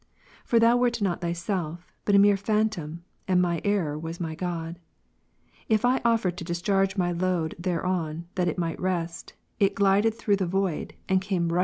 For 0.45 0.57
Thou 0.57 0.77
wert 0.77 0.99
not 0.99 1.21
Tliyself, 1.21 1.83
but 2.05 2.15
a 2.15 2.17
mere 2.17 2.35
phantom", 2.35 3.03
and 3.27 3.39
my 3.39 3.61
error 3.63 3.99
was 3.99 4.19
my 4.19 4.33
God. 4.33 4.79
If 5.69 5.85
I 5.85 6.01
offered 6.03 6.37
to 6.39 6.43
discharge 6.43 6.97
my 6.97 7.11
load 7.11 7.53
thereon, 7.59 8.25
that 8.33 8.47
it 8.47 8.57
might 8.57 8.79
rest, 8.81 9.33
it 9.59 9.75
glided 9.75 10.15
through 10.15 10.37
the 10.37 10.47
void, 10.47 10.95
and 11.07 11.21
came 11.21 11.49
rushing 11.49 11.49
down' 11.49 11.49
Hor. 11.49 11.59